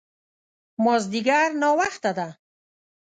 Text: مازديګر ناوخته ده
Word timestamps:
مازديګر 0.83 1.49
ناوخته 1.61 2.11
ده 2.17 2.27